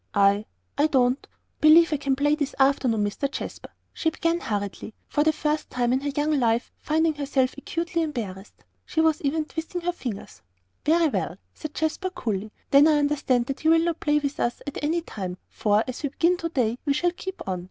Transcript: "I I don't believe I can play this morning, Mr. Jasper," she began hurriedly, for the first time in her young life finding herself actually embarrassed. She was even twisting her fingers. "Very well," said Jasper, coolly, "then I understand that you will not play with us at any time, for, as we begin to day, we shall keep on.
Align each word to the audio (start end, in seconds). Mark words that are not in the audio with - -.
"I 0.15 0.45
I 0.79 0.87
don't 0.87 1.27
believe 1.59 1.93
I 1.93 1.97
can 1.97 2.15
play 2.15 2.33
this 2.33 2.55
morning, 2.59 3.03
Mr. 3.05 3.29
Jasper," 3.29 3.69
she 3.93 4.09
began 4.09 4.39
hurriedly, 4.39 4.95
for 5.07 5.23
the 5.23 5.31
first 5.31 5.69
time 5.69 5.93
in 5.93 6.01
her 6.01 6.09
young 6.09 6.39
life 6.39 6.71
finding 6.79 7.13
herself 7.13 7.53
actually 7.55 8.01
embarrassed. 8.01 8.63
She 8.83 8.99
was 8.99 9.21
even 9.21 9.45
twisting 9.45 9.81
her 9.81 9.91
fingers. 9.91 10.41
"Very 10.87 11.07
well," 11.09 11.37
said 11.53 11.75
Jasper, 11.75 12.09
coolly, 12.09 12.51
"then 12.71 12.87
I 12.87 12.97
understand 12.97 13.45
that 13.45 13.63
you 13.63 13.69
will 13.69 13.83
not 13.85 13.99
play 13.99 14.17
with 14.17 14.39
us 14.39 14.63
at 14.65 14.83
any 14.83 15.01
time, 15.01 15.37
for, 15.49 15.83
as 15.87 16.01
we 16.01 16.09
begin 16.09 16.35
to 16.37 16.49
day, 16.49 16.79
we 16.83 16.93
shall 16.93 17.11
keep 17.11 17.47
on. 17.47 17.59